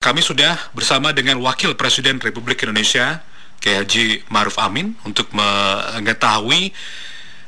[0.00, 3.20] Kami sudah bersama dengan Wakil Presiden Republik Indonesia,
[3.60, 6.72] Haji Maruf Amin, untuk mengetahui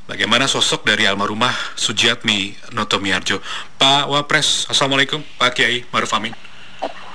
[0.04, 1.48] bagaimana sosok dari almarhumah
[1.80, 3.40] Sujiatmi Notomiarjo.
[3.80, 6.36] Pak Wapres, Assalamualaikum, Pak Kiai Maruf Amin.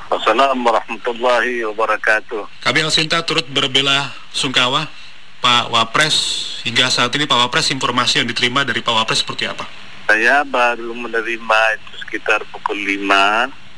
[0.09, 2.65] Assalamualaikum warahmatullahi wabarakatuh.
[2.65, 4.89] Kami Alsinta turut berbela sungkawa
[5.37, 6.17] Pak Wapres.
[6.65, 9.69] Hingga saat ini Pak Wapres informasi yang diterima dari Pak Wapres seperti apa?
[10.09, 13.05] Saya baru menerima itu sekitar pukul 5.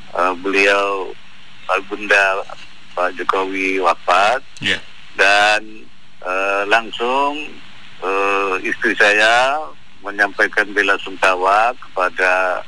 [0.10, 1.12] Uh, beliau
[1.86, 2.42] Bunda
[2.98, 4.82] Pak Jokowi wafat yeah.
[5.16, 5.62] dan
[6.26, 7.48] uh, langsung
[8.02, 9.62] uh, istri saya
[10.02, 12.64] menyampaikan bela sungkawa kepada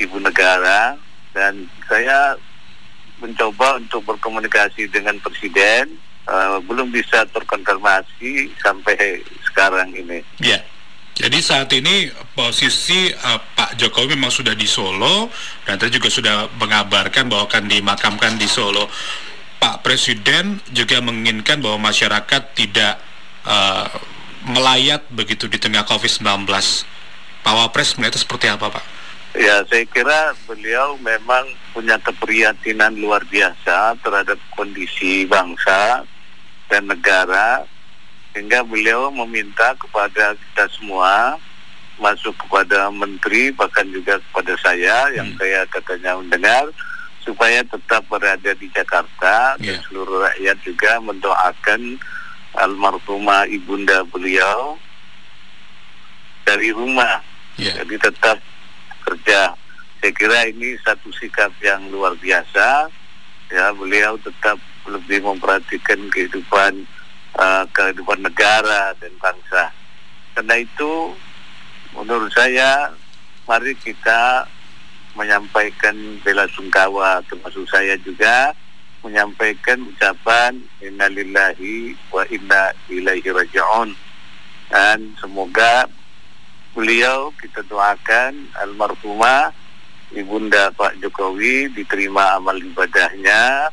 [0.00, 0.96] ibu negara
[1.36, 2.34] dan saya
[3.22, 5.94] mencoba untuk berkomunikasi dengan presiden
[6.26, 10.20] uh, belum bisa terkonfirmasi sampai sekarang ini.
[10.42, 10.60] Ya.
[11.14, 13.38] Jadi saat ini posisi uh,
[13.76, 15.30] Jokowi memang sudah di Solo
[15.66, 18.86] dan tadi juga sudah mengabarkan bahwa akan dimakamkan di Solo.
[19.58, 23.00] Pak Presiden juga menginginkan bahwa masyarakat tidak
[23.48, 23.88] uh,
[24.44, 26.44] melayat begitu di tengah COVID-19.
[27.44, 28.84] Pak Wapres melihat seperti apa Pak?
[29.34, 31.42] Ya, saya kira beliau memang
[31.74, 36.06] punya keprihatinan luar biasa terhadap kondisi bangsa
[36.70, 37.66] dan negara
[38.30, 41.38] sehingga beliau meminta kepada kita semua
[42.00, 45.14] masuk kepada menteri bahkan juga kepada saya hmm.
[45.14, 46.64] yang saya katanya mendengar
[47.24, 49.74] supaya tetap berada di Jakarta yeah.
[49.74, 51.96] dan seluruh rakyat juga mendoakan
[52.60, 54.76] almarhumah ibunda beliau
[56.44, 57.24] dari rumah
[57.56, 57.78] yeah.
[57.80, 58.38] jadi tetap
[59.08, 59.56] kerja
[60.04, 62.92] saya kira ini satu sikap yang luar biasa
[63.48, 66.84] ya beliau tetap lebih memperhatikan kehidupan
[67.38, 69.70] uh, kehidupan negara dan bangsa.
[70.34, 71.14] Karena itu,
[71.94, 72.90] menurut saya,
[73.46, 74.44] mari kita
[75.14, 75.94] menyampaikan
[76.26, 78.50] bela sungkawa, termasuk saya juga
[79.06, 83.94] menyampaikan ucapan innalillahi wa inna ilaihi raji'un.
[84.72, 85.86] Dan semoga
[86.74, 89.54] beliau kita doakan almarhumah
[90.10, 93.70] ibunda Pak Jokowi diterima amal ibadahnya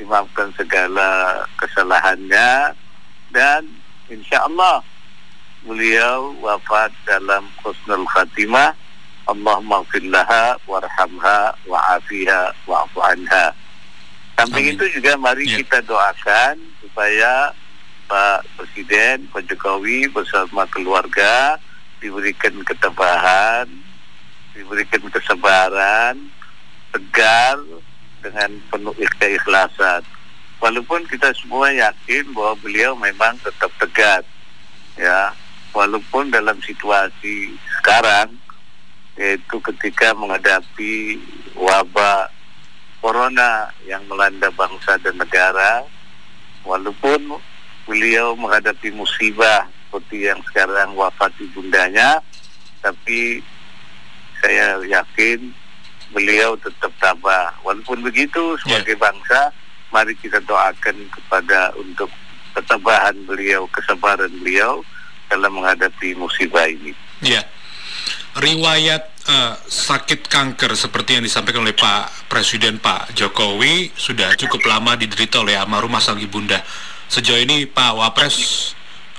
[0.00, 2.74] dimaafkan segala kesalahannya
[3.30, 3.62] dan
[4.08, 4.82] insya Allah
[5.64, 8.72] beliau wafat dalam khusnul khatimah.
[9.28, 13.54] Allahumma fillaha warhamha wa'afiha wa'afu anha.
[14.34, 15.60] Samping itu juga mari yeah.
[15.62, 17.52] kita doakan supaya
[18.10, 21.54] Pak Presiden Pak Jokowi bersama keluarga
[22.02, 23.70] diberikan ketabahan
[24.50, 26.18] diberikan kesabaran
[26.90, 27.60] tegar
[28.18, 30.02] dengan penuh keikhlasan
[30.58, 34.26] walaupun kita semua yakin bahwa beliau memang tetap tegas
[34.98, 35.30] ya
[35.70, 38.34] walaupun dalam situasi sekarang
[39.18, 41.20] yaitu ketika menghadapi
[41.54, 42.30] wabah
[43.00, 45.84] corona yang melanda bangsa dan negara
[46.64, 47.40] walaupun
[47.84, 52.22] beliau menghadapi musibah seperti yang sekarang wafat ibundanya
[52.80, 53.42] tapi
[54.40, 55.52] saya yakin
[56.14, 59.04] beliau tetap tabah walaupun begitu sebagai yeah.
[59.10, 59.40] bangsa
[59.90, 62.10] mari kita doakan kepada untuk
[62.54, 64.82] ketabahan beliau, kesabaran beliau
[65.30, 66.90] dalam menghadapi musibah ini.
[67.22, 67.46] Ya,
[68.36, 74.98] riwayat uh, sakit kanker seperti yang disampaikan oleh Pak Presiden Pak Jokowi sudah cukup lama
[74.98, 76.58] diderita oleh almarhumah sang ibunda.
[77.10, 78.36] Sejauh ini Pak Wapres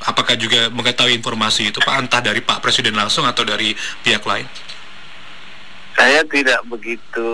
[0.05, 4.47] apakah juga mengetahui informasi itu Pak entah dari Pak Presiden langsung atau dari pihak lain?
[5.91, 7.29] Saya tidak begitu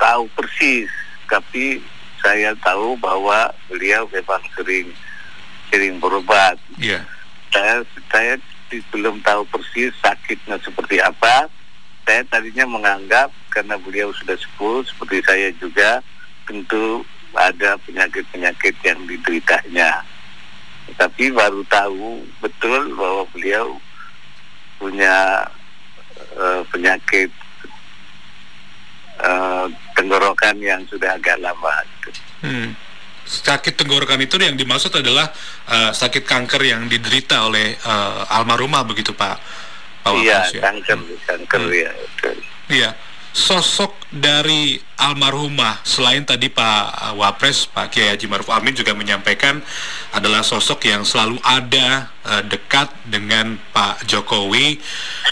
[0.00, 0.88] tahu persis,
[1.28, 1.78] tapi
[2.24, 4.88] saya tahu bahwa beliau memang sering
[5.68, 6.56] sering berobat.
[6.80, 7.04] Yeah.
[7.54, 8.34] Saya saya
[8.90, 11.46] belum tahu persis sakitnya seperti apa.
[12.02, 16.02] Saya tadinya menganggap karena beliau sudah sepuh seperti saya juga
[16.44, 20.02] tentu ada penyakit-penyakit yang dideritanya.
[20.98, 23.78] Tapi baru tahu betul bahwa beliau
[24.76, 25.48] punya
[26.36, 27.30] uh, penyakit
[29.22, 29.66] uh,
[29.96, 31.72] tenggorokan yang sudah agak lama.
[32.44, 32.76] Hmm.
[33.24, 35.32] Sakit tenggorokan itu yang dimaksud adalah
[35.68, 39.36] uh, sakit kanker yang diderita oleh uh, almarhumah begitu Pak?
[40.04, 40.60] Pak iya, ya?
[40.60, 41.80] kanker, kanker hmm.
[41.80, 41.90] ya.
[42.68, 42.90] Iya.
[43.34, 49.58] Sosok dari almarhumah selain tadi Pak Wapres Pak Kiai Haji Maruf Amin juga menyampaikan
[50.14, 54.78] adalah sosok yang selalu ada uh, dekat dengan Pak Jokowi.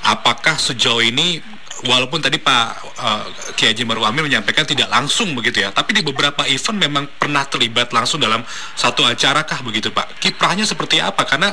[0.03, 1.39] Apakah sejauh ini
[1.87, 2.67] walaupun tadi Pak
[2.99, 3.25] uh,
[3.59, 7.43] Kiai Haji Maruf Amin menyampaikan tidak langsung begitu ya, tapi di beberapa event memang pernah
[7.47, 8.47] terlibat langsung dalam
[8.79, 10.23] satu acara kah begitu Pak?
[10.23, 11.27] Kiprahnya seperti apa?
[11.27, 11.51] Karena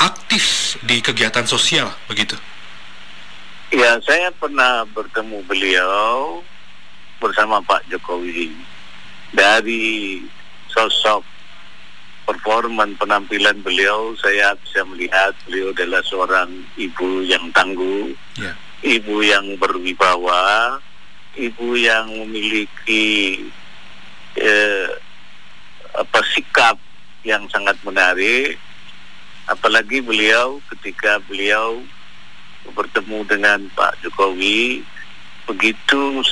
[0.00, 2.34] aktif di kegiatan sosial begitu.
[3.72, 6.44] Ya, saya pernah bertemu beliau
[7.16, 8.52] bersama Pak Jokowi
[9.32, 10.20] dari
[10.68, 11.24] sosok
[12.28, 18.54] performan penampilan beliau saya bisa melihat beliau adalah seorang ibu yang tangguh, yeah.
[18.82, 20.78] Ibu yang berwibawa,
[21.38, 23.38] ibu yang memiliki
[24.38, 24.90] eh,
[25.94, 26.76] apa sikap
[27.22, 28.58] yang sangat menarik,
[29.46, 31.82] apalagi beliau ketika beliau
[32.74, 34.86] bertemu dengan Pak Jokowi
[35.50, 36.22] begitu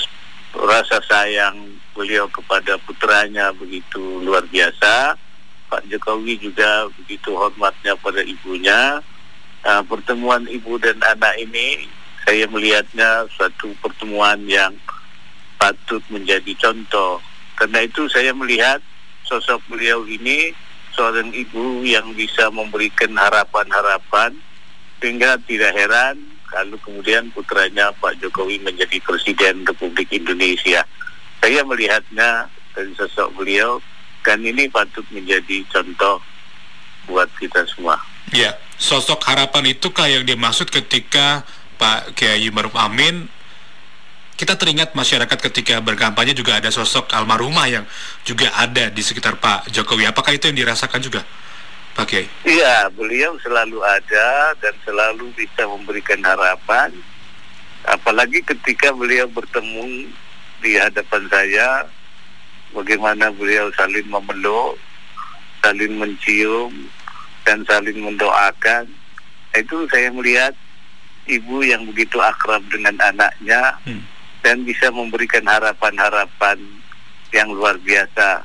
[0.54, 5.18] rasa sayang beliau kepada putranya begitu luar biasa
[5.70, 8.98] Pak Jokowi juga begitu hormatnya pada ibunya.
[9.60, 11.84] Uh, pertemuan ibu dan anak ini
[12.30, 14.70] saya melihatnya suatu pertemuan yang
[15.58, 17.18] patut menjadi contoh.
[17.58, 18.78] Karena itu saya melihat
[19.26, 20.54] sosok beliau ini
[20.94, 24.38] seorang ibu yang bisa memberikan harapan-harapan
[25.02, 30.86] sehingga tidak heran kalau kemudian putranya Pak Jokowi menjadi Presiden Republik Indonesia.
[31.42, 32.46] Saya melihatnya
[32.78, 33.82] dari sosok beliau
[34.22, 36.22] dan ini patut menjadi contoh
[37.10, 37.98] buat kita semua.
[38.30, 41.42] Ya, sosok harapan itu yang dimaksud ketika
[41.80, 43.40] Pak Kiai Maruf Amin
[44.40, 47.84] kita teringat masyarakat ketika berkampanye juga ada sosok almarhumah yang
[48.24, 50.08] juga ada di sekitar Pak Jokowi.
[50.08, 51.20] Apakah itu yang dirasakan juga,
[51.92, 52.24] Pak Kiai?
[52.48, 56.88] Iya, beliau selalu ada dan selalu bisa memberikan harapan.
[57.84, 60.08] Apalagi ketika beliau bertemu
[60.64, 61.84] di hadapan saya
[62.72, 64.80] bagaimana beliau saling memeluk,
[65.60, 66.72] saling mencium,
[67.44, 68.88] dan saling mendoakan.
[69.52, 70.56] Itu saya melihat
[71.28, 74.02] ibu yang begitu akrab dengan anaknya hmm.
[74.40, 76.58] dan bisa memberikan harapan-harapan
[77.30, 78.44] yang luar biasa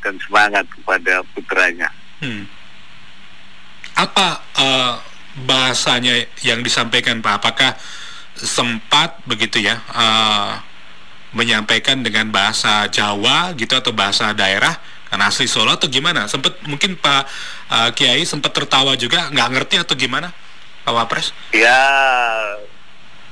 [0.00, 1.90] dan semangat kepada putranya.
[2.22, 2.46] Hmm.
[3.96, 4.94] Apa uh,
[5.48, 7.42] bahasanya yang disampaikan Pak?
[7.42, 7.70] Apakah
[8.36, 9.80] sempat begitu ya?
[9.92, 10.60] Uh,
[11.36, 14.72] menyampaikan dengan bahasa Jawa gitu atau bahasa daerah
[15.12, 16.24] karena asli Solo atau gimana?
[16.30, 17.22] Sempat mungkin Pak
[17.68, 20.32] uh, Kiai sempat tertawa juga nggak ngerti atau gimana
[20.94, 21.34] Wapres?
[21.50, 21.82] Ya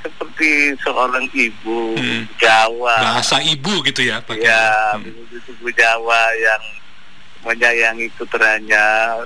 [0.05, 2.29] seperti seorang ibu hmm.
[2.37, 2.97] Jawa.
[3.01, 5.49] Bahasa ibu gitu ya Pak Ya, hmm.
[5.49, 6.65] ibu Jawa yang
[7.45, 9.17] menyayangi putranya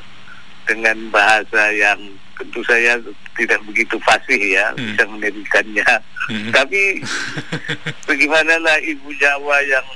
[0.70, 1.98] dengan bahasa yang
[2.38, 2.94] tentu saya
[3.34, 4.94] tidak begitu fasih ya hmm.
[4.94, 5.90] bisa menirikannya.
[6.30, 6.50] Hmm.
[6.54, 7.02] Tapi
[8.08, 9.86] bagaimana lah ibu Jawa yang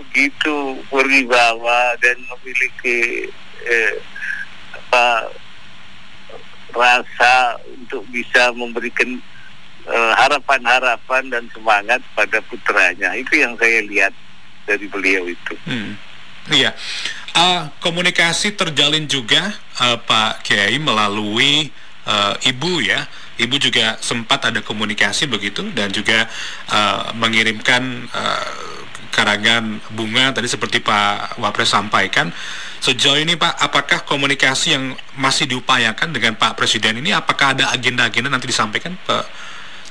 [0.00, 3.28] begitu berwibawa dan memiliki
[3.68, 3.94] eh,
[4.74, 5.28] apa
[6.74, 9.18] rasa untuk bisa memberikan
[9.86, 14.12] eh, harapan-harapan uh, dan semangat pada putranya itu yang saya lihat
[14.68, 15.54] dari beliau itu.
[15.66, 15.98] Hmm.
[16.50, 16.72] Iya,
[17.36, 21.68] uh, komunikasi terjalin juga uh, Pak Kiai melalui
[22.08, 23.06] uh, ibu ya.
[23.40, 26.28] Ibu juga sempat ada komunikasi begitu dan juga
[26.68, 28.69] uh, mengirimkan uh,
[29.20, 32.32] karangan bunga tadi seperti Pak Wapres sampaikan.
[32.80, 38.32] Sejauh ini Pak, apakah komunikasi yang masih diupayakan dengan Pak Presiden ini apakah ada agenda-agenda
[38.32, 39.28] nanti disampaikan Pak?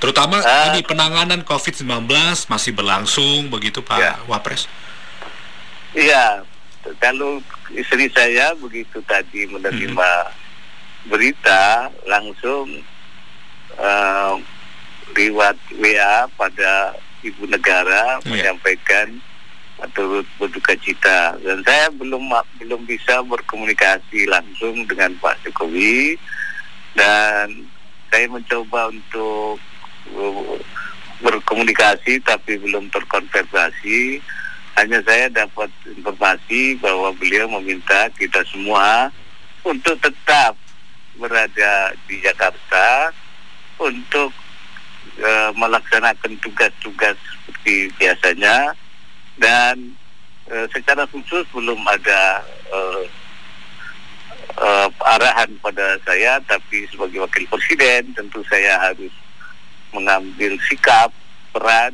[0.01, 2.09] Terutama uh, ini penanganan COVID-19
[2.49, 4.17] masih berlangsung begitu Pak ya.
[4.25, 4.65] Wapres?
[5.93, 6.41] Iya,
[6.97, 11.13] kalau istri saya begitu tadi menerima hmm.
[11.13, 12.81] berita langsung
[13.77, 14.33] uh,
[15.13, 18.29] lewat WA pada ibu negara yeah.
[18.29, 19.19] menyampaikan
[19.95, 21.39] turut berduka cita.
[21.39, 22.27] Dan saya belum
[22.59, 26.19] belum bisa berkomunikasi langsung dengan Pak Jokowi.
[26.97, 27.63] Dan
[28.11, 29.55] saya mencoba untuk
[30.17, 30.57] uh,
[31.23, 34.19] berkomunikasi tapi belum terkonfirmasi.
[34.75, 39.11] Hanya saya dapat informasi bahwa beliau meminta kita semua
[39.67, 40.55] untuk tetap
[41.19, 43.11] berada di Jakarta
[43.75, 44.31] untuk
[45.19, 48.73] e, melaksanakan tugas-tugas seperti biasanya.
[49.39, 49.93] Dan
[50.47, 52.79] e, secara khusus belum ada e,
[54.55, 54.67] e,
[55.03, 59.11] arahan pada saya tapi sebagai wakil presiden tentu saya harus
[59.93, 61.11] mengambil sikap
[61.53, 61.93] peran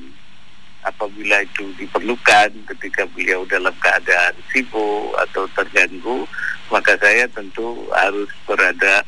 [0.85, 6.29] apabila itu diperlukan ketika beliau dalam keadaan sibuk atau terganggu
[6.69, 9.01] maka saya tentu harus berada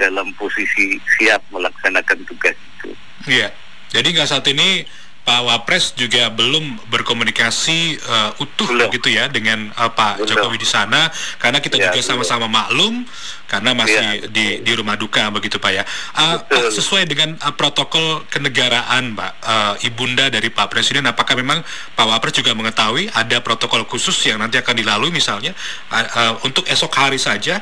[0.00, 2.90] dalam posisi siap melaksanakan tugas itu.
[3.28, 3.52] Iya.
[3.92, 4.88] Jadi nggak saat ini
[5.20, 8.88] Pak Wapres juga belum berkomunikasi uh, utuh belum.
[8.88, 10.26] gitu ya dengan uh, Pak belum.
[10.26, 13.04] Jokowi di sana karena kita ya, juga sama-sama maklum
[13.44, 15.84] karena masih ya, di di rumah duka begitu Pak ya.
[16.16, 21.60] Uh, Pak, sesuai dengan uh, protokol kenegaraan Pak uh, ibunda dari Pak Presiden apakah memang
[21.94, 25.52] Pak Wapres juga mengetahui ada protokol khusus yang nanti akan dilalui misalnya
[25.92, 27.60] uh, uh, untuk esok hari saja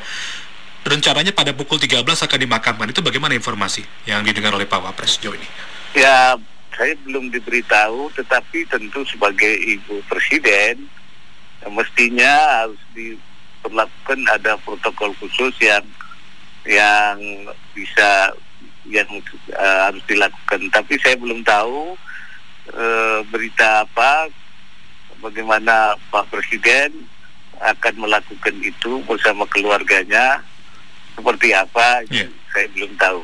[0.85, 5.35] rencananya pada pukul 13 akan dimakamkan itu bagaimana informasi yang didengar oleh Pak Wapres sejauh
[5.35, 5.47] ini?
[5.97, 6.37] Ya
[6.79, 10.87] saya belum diberitahu, tetapi tentu sebagai ibu presiden
[11.67, 15.83] mestinya harus diperlakukan ada protokol khusus yang
[16.63, 17.19] yang
[17.75, 18.31] bisa
[18.87, 19.09] yang
[19.59, 20.71] uh, harus dilakukan.
[20.71, 21.99] Tapi saya belum tahu
[22.71, 24.31] uh, berita apa
[25.19, 26.95] bagaimana Pak Presiden
[27.59, 30.39] akan melakukan itu bersama keluarganya
[31.19, 32.31] seperti apa yeah.
[32.55, 33.19] saya belum tahu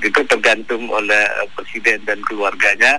[0.00, 2.96] itu tergantung oleh presiden dan keluarganya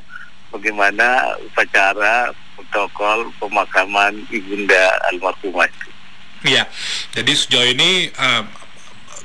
[0.53, 5.89] bagaimana upacara protokol pemakaman ibunda almarhumah itu.
[6.45, 6.69] Iya,
[7.17, 8.45] jadi sejauh ini uh,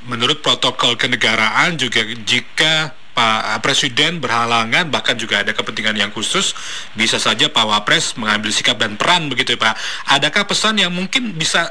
[0.09, 6.57] menurut protokol kenegaraan juga jika Pak Presiden berhalangan bahkan juga ada kepentingan yang khusus
[6.97, 9.77] bisa saja Pak Wapres mengambil sikap dan peran begitu ya Pak.
[10.17, 11.69] Adakah pesan yang mungkin bisa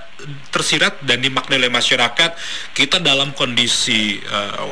[0.55, 2.39] tersirat dan dimaknai oleh masyarakat
[2.79, 4.71] kita dalam kondisi uh,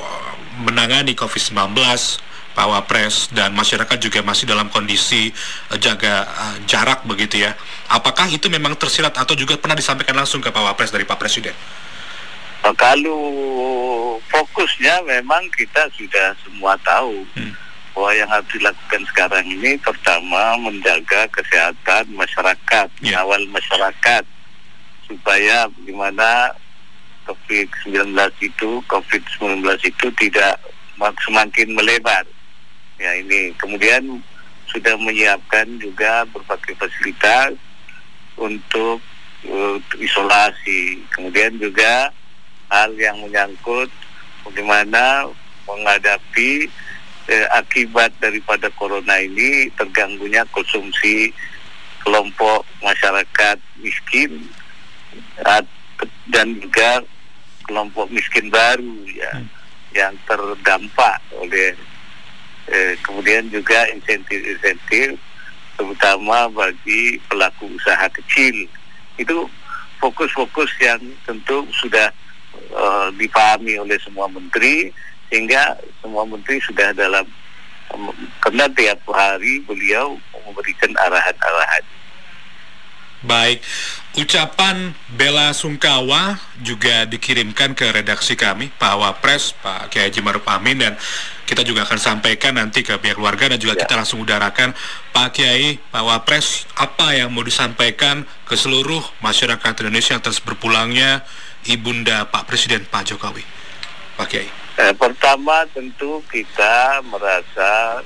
[0.63, 1.75] menangani COVID-19
[2.55, 5.35] Pak Wapres dan masyarakat juga masih dalam kondisi
[5.75, 7.59] uh, jaga uh, jarak begitu ya.
[7.91, 11.55] Apakah itu memang tersirat atau juga pernah disampaikan langsung ke Pak Wapres dari Pak Presiden?
[12.61, 13.23] Kalau
[14.29, 17.53] fokusnya memang kita sudah semua tahu hmm.
[17.97, 23.17] bahwa yang harus dilakukan sekarang ini pertama menjaga kesehatan masyarakat, yeah.
[23.17, 24.25] mengawal masyarakat
[25.09, 26.55] supaya bagaimana
[27.25, 28.13] COVID-19
[28.45, 30.61] itu COVID-19 itu tidak
[31.25, 32.25] semakin melebar.
[33.01, 34.21] Ya ini kemudian
[34.69, 37.57] sudah menyiapkan juga berbagai fasilitas
[38.37, 39.01] untuk
[39.49, 41.01] uh, isolasi.
[41.11, 42.13] Kemudian juga
[42.71, 43.91] hal yang menyangkut
[44.47, 45.27] bagaimana
[45.67, 46.71] menghadapi
[47.27, 51.35] eh, akibat daripada corona ini terganggunya konsumsi
[52.03, 54.41] kelompok masyarakat miskin
[56.31, 57.05] dan juga
[57.69, 59.49] kelompok miskin baru ya hmm.
[59.95, 61.77] yang terdampak oleh
[62.71, 65.19] eh, kemudian juga insentif-insentif
[65.77, 68.69] terutama bagi pelaku usaha kecil
[69.17, 69.49] itu
[70.01, 72.09] fokus-fokus yang tentu sudah
[72.75, 74.91] uh, dipahami oleh semua menteri
[75.31, 77.27] sehingga semua menteri sudah dalam
[77.95, 78.11] um,
[78.43, 81.85] karena tiap hari beliau memberikan arahan-arahan.
[83.21, 83.61] Baik,
[84.17, 90.81] ucapan bela sungkawa juga dikirimkan ke redaksi kami, Pak Wapres, Pak Kiai Haji Maruf Amin,
[90.81, 90.97] dan
[91.45, 93.85] kita juga akan sampaikan nanti ke pihak keluarga dan juga ya.
[93.85, 94.73] kita langsung udarakan
[95.13, 101.21] Pak Kiai, Pak Wapres, apa yang mau disampaikan ke seluruh masyarakat Indonesia atas berpulangnya
[101.69, 103.45] Ibunda Pak Presiden Pak Jokowi?
[104.17, 104.49] Pak Kiai.
[104.81, 108.01] Eh, pertama tentu kita merasa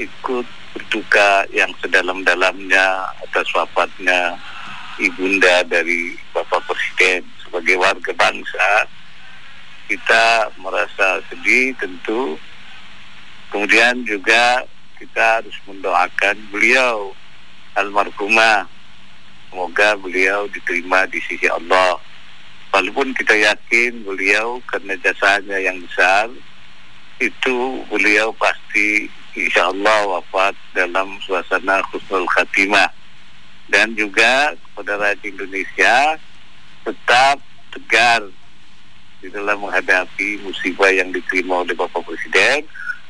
[0.00, 4.38] ikut berduka yang sedalam-dalamnya atas wafatnya
[4.96, 8.88] ibunda dari Bapak Presiden sebagai warga bangsa
[9.88, 12.40] kita merasa sedih tentu
[13.52, 14.64] kemudian juga
[14.96, 17.12] kita harus mendoakan beliau
[17.76, 18.68] almarhumah
[19.48, 21.96] semoga beliau diterima di sisi Allah
[22.78, 26.30] walaupun kita yakin beliau karena jasanya yang besar
[27.18, 32.86] itu beliau pasti insya Allah wafat dalam suasana khusnul khatimah.
[33.66, 36.22] Dan juga kepada rakyat Indonesia
[36.86, 37.42] tetap
[37.74, 38.22] tegar
[39.18, 42.62] di dalam menghadapi musibah yang diterima oleh Bapak Presiden.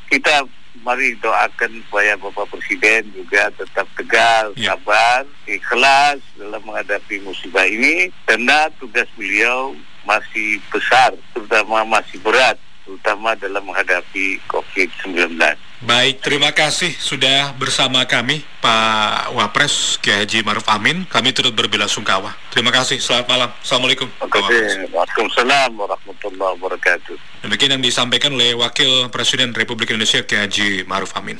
[0.08, 0.48] Kita
[0.82, 4.74] mari doakan supaya Bapak Presiden juga tetap tegar, ya.
[4.74, 9.74] sabar, ikhlas dalam menghadapi musibah ini karena tugas beliau
[10.08, 12.56] masih besar, terutama masih berat,
[12.88, 15.36] terutama dalam menghadapi COVID-19.
[15.78, 21.06] Baik, terima kasih sudah bersama kami Pak Wapres Kiai Haji Maruf Amin.
[21.06, 22.34] Kami turut berbela sungkawa.
[22.50, 22.98] Terima kasih.
[22.98, 23.50] Selamat malam.
[23.62, 24.10] Assalamualaikum.
[24.18, 27.14] Waalaikumsalam warahmatullahi wabarakatuh.
[27.46, 31.38] Demikian yang disampaikan oleh Wakil Presiden Republik Indonesia Kiai Haji Maruf Amin.